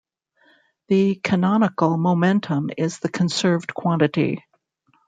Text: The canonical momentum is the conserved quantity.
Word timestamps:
The 0.87 1.21
canonical 1.23 1.95
momentum 1.95 2.71
is 2.75 2.97
the 2.97 3.07
conserved 3.09 3.71
quantity. 3.75 4.39